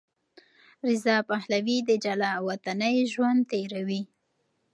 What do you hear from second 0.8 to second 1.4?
رضا